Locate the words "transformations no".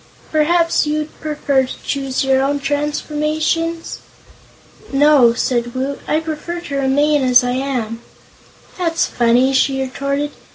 2.59-5.33